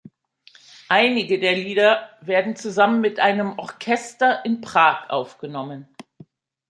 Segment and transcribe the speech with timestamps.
[0.89, 5.87] Einige der Lieder werden zusammen mit einem Orchester in Prag aufgenommen.